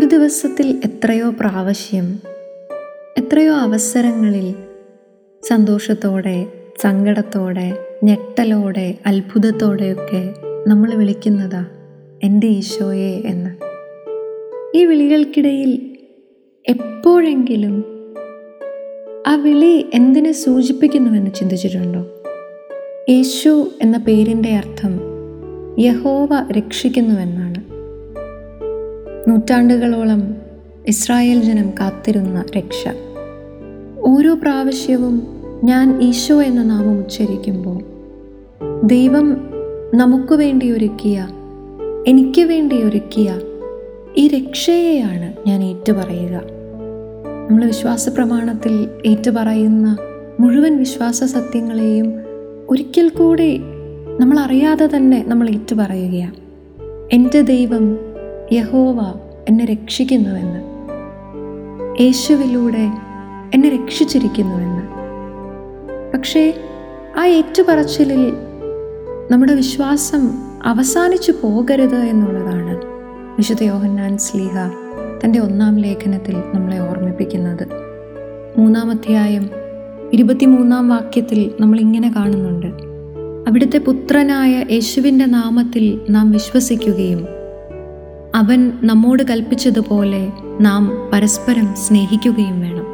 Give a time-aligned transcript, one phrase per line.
[0.00, 2.18] ദിവസത്തിൽ എത്രയോ പ്രാവശ്യം
[3.18, 4.54] എത്രയോ അവസരങ്ങളിൽ
[5.48, 6.46] സന്തോഷത്തോടെ
[6.80, 10.34] സങ്കടത്തോടെ ഞെട്ടലോടെ അത്ഭുതത്തോടെയൊക്കെ
[10.68, 11.66] നമ്മൾ വിളിക്കുന്നതാ
[12.22, 13.50] എന്റെ ഈശോയെ എന്ന്.
[14.76, 15.96] ഈ വിളികൾക്കിടയിൽ
[16.68, 17.84] എപ്പോഴെങ്കിലും
[19.26, 22.06] ആ വിളി എന്തിനെ സൂചിപ്പിക്കുന്നുവെന്ന് ചിന്തിച്ചിട്ടുണ്ടോ?
[23.08, 25.00] യേശു എന്ന പേരിന്റെ അർത്ഥം
[25.78, 27.51] യഹോവ രക്ഷിക്കുന്നുവെന്നാണ്.
[29.28, 30.36] നൂറ്റാണ്ടുകളോളം
[30.86, 32.88] ഇസ്രായേൽ ജനം കാത്തിരുന്ന രക്ഷ.
[34.00, 35.22] ഓരോ പ്രാവശ്യവും
[35.64, 37.82] ഞാൻ ഈശോ എന്ന നാമം ഉച്ചരിക്കുമ്പോൾ
[38.84, 39.36] ദൈവം
[39.94, 41.28] നമുക്ക് വേണ്ടി ഒരുക്കിയ
[42.06, 43.40] എനിക്ക് വേണ്ടി ഒരുക്കിയ
[44.16, 46.40] ഈ രക്ഷയെയാണ് ഞാൻ ഏറ്റുപറയുക.
[47.50, 49.96] നമ്മൾ വിശ്വാസ പ്രമാണത്തിൽ ഏറ്റുപറയുന്ന
[50.40, 52.12] മുഴുവൻ വിശ്വാസ സത്യങ്ങളെയും
[52.70, 53.60] ഒരിക്കൽ കൂടി
[54.20, 56.34] നമ്മൾ അറിയാതെ തന്നെ നമ്മൾ ഏറ്റുപറയുകയാണ്.
[57.12, 58.11] എന്റെ ദൈവം
[58.52, 59.14] യഹോവ
[59.48, 60.60] എന്നെ രക്ഷിക്കുന്നുവെന്ന്.
[62.02, 62.90] യേശുവിലൂടെ
[63.54, 64.82] എന്നെ രക്ഷിച്ചിരിക്കുന്നുവെന്ന്.
[66.12, 66.54] പക്ഷേ
[67.18, 68.32] ആ ഏറ്റുപറച്ചിലിൽ
[69.30, 70.30] നമ്മുടെ വിശ്വാസം
[70.64, 72.78] അവസാനിച്ചു പോകരുത് എന്നുള്ളതാണ്
[73.38, 74.56] വിശുദ്ധ യോഹന്നാൻ സ്ലീഹ
[75.24, 77.68] തന്റെ ഒന്നാം ലേഖനത്തിൽ നമ്മളെ ഓർമ്മിപ്പിക്കുന്നത്.
[78.58, 79.50] മൂന്നാം അധ്യായം
[80.12, 82.66] ഇരുപത്തിമൂന്നാം വാക്യത്തിൽ നമ്മൾ ഇങ്ങനെ കാണുന്നുണ്ട്.
[83.48, 87.26] അവിടുത്തെ പുത്രനായ യേശുവിന്റെ നാമത്തിൽ നാം വിശ്വസിക്കുകയും
[88.34, 92.86] അവൻ നമ്മോട് കൽപ്പിച്ചതുപോലെ നാം പരസ്പരം സ്നേഹിക്കുകയും വേണം.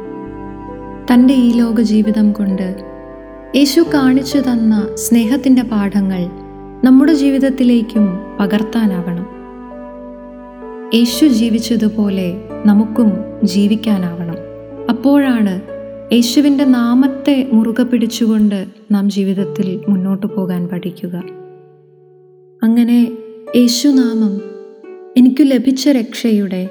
[1.13, 2.83] തന്റെ ഈ ലോക ജീവിതം കൊണ്ട്
[3.55, 6.29] യേശു കാണിച്ചു തന്ന സ്നേഹത്തിന്റെ പാഠങ്ങൾ
[6.83, 9.25] നമ്മുടെ ജീവിതത്തിലേക്കും പകർത്താനാവണം.
[10.93, 13.11] യേശു ജീവിച്ചതുപോലെ നമുക്കും
[13.43, 14.35] ജീവിക്കാനാവണം.
[14.89, 15.61] അപ്പോഴാണ്
[16.13, 21.23] യേശുവിന്റെ നാമത്തെ മുറുകെ പിടിച്ചുകൊണ്ട് നാം ജീവിതത്തിൽ മുന്നോട്ട് പോകാൻ പഠിക്കുക.
[22.63, 23.11] അങ്ങനെ
[23.55, 24.58] യേശുനാമം
[25.19, 26.69] എനിക്കു ലഭിച്ച രക്ഷയുടെ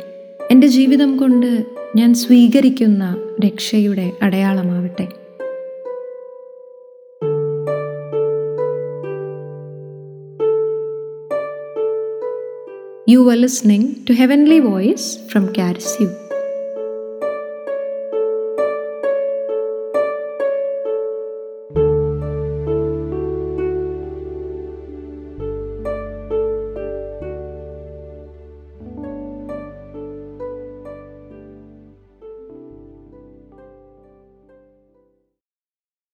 [0.50, 1.64] എന്റെ ജീവിതം കൊണ്ട്
[1.96, 3.16] ഞാൻ സ്വീകരിക്കുന്ന
[3.46, 5.06] രക്ഷയുടെ അടയാളമാവട്ടെ
[13.10, 16.08] you were listening to heavenly voice from കാരിസ്യൂ.